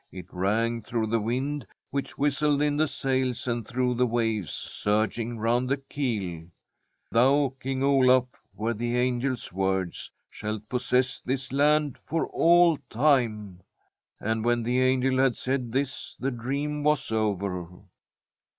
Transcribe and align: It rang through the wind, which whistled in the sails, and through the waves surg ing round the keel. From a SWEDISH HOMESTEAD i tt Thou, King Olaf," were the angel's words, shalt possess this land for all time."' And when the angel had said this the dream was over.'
It 0.11 0.25
rang 0.33 0.81
through 0.81 1.05
the 1.05 1.19
wind, 1.21 1.67
which 1.91 2.17
whistled 2.17 2.59
in 2.59 2.75
the 2.75 2.87
sails, 2.87 3.47
and 3.47 3.67
through 3.67 3.93
the 3.93 4.07
waves 4.07 4.49
surg 4.49 5.19
ing 5.19 5.37
round 5.37 5.69
the 5.69 5.77
keel. 5.77 6.39
From 6.39 6.39
a 6.39 6.39
SWEDISH 6.39 6.41
HOMESTEAD 6.41 7.11
i 7.11 7.11
tt 7.11 7.13
Thou, 7.13 7.55
King 7.61 7.83
Olaf," 7.83 8.23
were 8.55 8.73
the 8.73 8.97
angel's 8.99 9.53
words, 9.53 10.11
shalt 10.31 10.67
possess 10.67 11.19
this 11.21 11.51
land 11.53 11.99
for 11.99 12.25
all 12.29 12.79
time."' 12.89 13.61
And 14.19 14.43
when 14.43 14.63
the 14.63 14.79
angel 14.79 15.19
had 15.19 15.37
said 15.37 15.71
this 15.71 16.15
the 16.15 16.31
dream 16.31 16.81
was 16.81 17.11
over.' 17.11 17.69